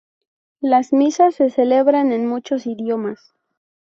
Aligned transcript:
Las 0.61 0.93
Misas 0.93 1.35
se 1.35 1.51
celebran 1.51 2.11
en 2.11 2.25
muchos 2.25 2.65
idiomas. 2.65 3.35